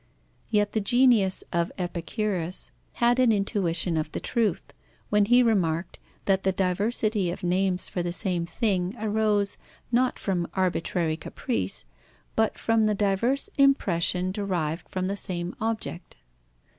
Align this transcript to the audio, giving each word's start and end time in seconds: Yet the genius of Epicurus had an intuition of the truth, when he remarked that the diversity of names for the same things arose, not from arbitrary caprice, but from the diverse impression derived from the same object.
Yet 0.49 0.71
the 0.71 0.81
genius 0.81 1.43
of 1.53 1.71
Epicurus 1.77 2.71
had 2.93 3.19
an 3.19 3.31
intuition 3.31 3.97
of 3.97 4.11
the 4.13 4.19
truth, 4.19 4.63
when 5.11 5.25
he 5.25 5.43
remarked 5.43 5.99
that 6.25 6.41
the 6.41 6.51
diversity 6.51 7.29
of 7.29 7.43
names 7.43 7.87
for 7.87 8.01
the 8.01 8.11
same 8.11 8.47
things 8.47 8.95
arose, 8.97 9.59
not 9.91 10.17
from 10.17 10.47
arbitrary 10.55 11.17
caprice, 11.17 11.85
but 12.35 12.57
from 12.57 12.87
the 12.87 12.95
diverse 12.95 13.51
impression 13.59 14.31
derived 14.31 14.89
from 14.89 15.05
the 15.07 15.15
same 15.15 15.55
object. 15.61 16.15